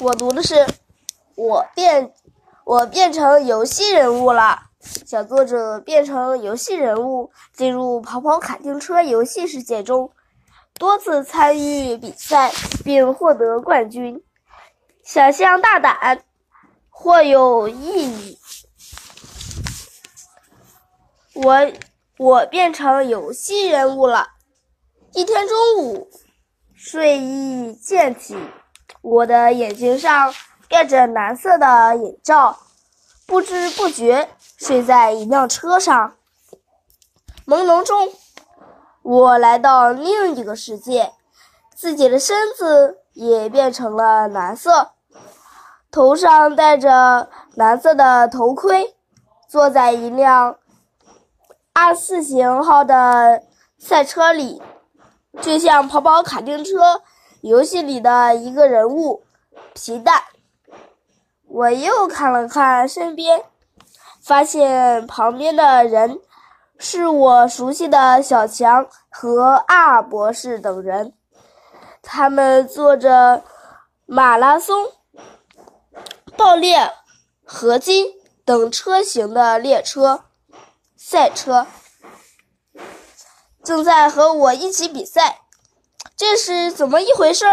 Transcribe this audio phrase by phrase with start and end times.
[0.00, 0.66] 我读的是
[1.36, 2.14] 我变
[2.64, 4.58] 我变成游戏人物了。
[4.80, 10.10] 小作者变成游戏人物，进入跑跑卡丁车游戏世界中，
[10.78, 12.50] 多次参与比赛
[12.82, 14.22] 并获得冠军。
[15.04, 16.22] 想象大胆，
[16.88, 18.38] 或有意义。
[21.34, 21.70] 我
[22.16, 24.28] 我变成游戏人物了。
[25.12, 26.08] 一天中午，
[26.74, 28.34] 睡意渐起，
[29.02, 30.32] 我的眼睛上
[30.68, 32.58] 盖着蓝色的眼罩，
[33.26, 36.14] 不知不觉睡在一辆车上。
[37.46, 38.12] 朦胧中，
[39.02, 41.12] 我来到另一个世界，
[41.74, 44.90] 自己的身子也变成了蓝色，
[45.90, 48.94] 头上戴着蓝色的头盔，
[49.48, 50.56] 坐在一辆
[51.72, 53.42] 二四型号的
[53.78, 54.62] 赛车里。
[55.40, 57.02] 就像跑跑卡丁车
[57.42, 59.24] 游戏里的一个人物
[59.72, 60.22] 皮蛋，
[61.46, 63.44] 我又看了看身边，
[64.22, 66.20] 发现旁边的人
[66.78, 71.14] 是我熟悉的小强和阿博士等人，
[72.02, 73.42] 他们坐着
[74.06, 74.92] 马拉松、
[76.36, 76.92] 爆裂、
[77.44, 78.12] 合金
[78.44, 80.24] 等车型的列车
[80.96, 81.66] 赛车。
[83.62, 85.39] 正在和我一起比赛，
[86.20, 87.46] 这是怎么一回事？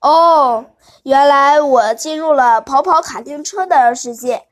[0.00, 0.64] 哦，
[1.02, 4.46] 原来我进入了跑跑卡丁车的世界。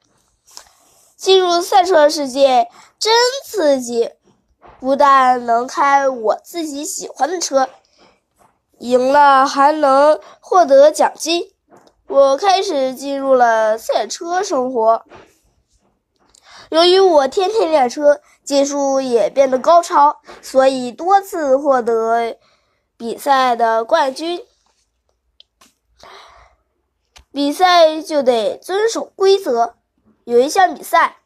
[1.16, 2.68] 进入赛车世界
[2.98, 3.10] 真
[3.46, 4.10] 刺激，
[4.80, 7.70] 不但能开我自己喜欢的车，
[8.80, 11.54] 赢了还能获得奖金。
[12.06, 15.06] 我开始进入了赛车生活。
[16.69, 18.20] 由于我天天练车。
[18.44, 22.36] 技术也变得高超，所以多次获得
[22.97, 24.45] 比赛的冠军。
[27.33, 29.75] 比赛就得遵守规则。
[30.25, 31.17] 有一项比赛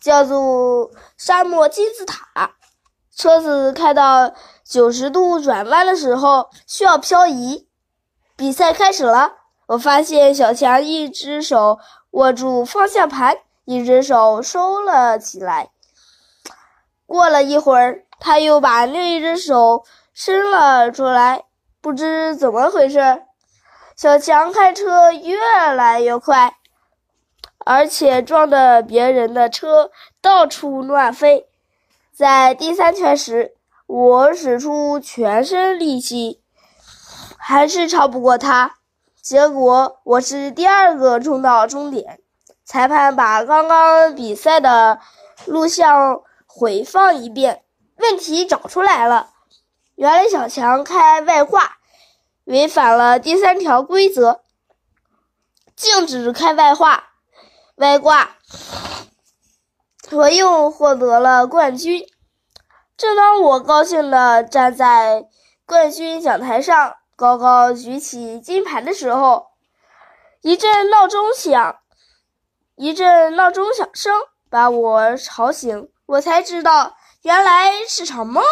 [0.00, 2.54] 叫做沙漠金字塔，
[3.14, 4.34] 车子开到
[4.64, 7.68] 九十度转弯的时候需要漂移。
[8.34, 9.34] 比赛开始了，
[9.66, 11.78] 我发现小强一只手
[12.12, 15.70] 握住方向盘，一只手收了起来。
[17.06, 21.44] 过了一会儿，他又把另一只手伸了出来，
[21.80, 23.22] 不知怎么回事，
[23.96, 25.36] 小强开车越
[25.72, 26.56] 来越快，
[27.64, 29.90] 而且撞的别人的车
[30.20, 31.46] 到处乱飞。
[32.12, 33.54] 在第三圈时，
[33.86, 36.42] 我使出全身力气，
[37.38, 38.74] 还是超不过他。
[39.20, 42.20] 结果我是第二个冲到终点。
[42.64, 45.00] 裁判把刚刚比赛的
[45.46, 46.22] 录像。
[46.54, 47.62] 回放一遍，
[47.96, 49.30] 问题找出来了。
[49.94, 51.78] 原来小强开外挂，
[52.44, 54.40] 违反了第三条规则，
[55.76, 57.04] 禁止开外挂。
[57.76, 58.36] 外挂，
[60.10, 62.06] 我又获得了冠军。
[62.96, 65.26] 正当我高兴地站在
[65.64, 69.46] 冠军讲台上，高高举起金牌的时候，
[70.42, 71.76] 一阵闹钟响，
[72.76, 74.20] 一阵闹钟响声
[74.50, 75.88] 把我吵醒。
[76.06, 78.42] 我才知道，原来是场梦。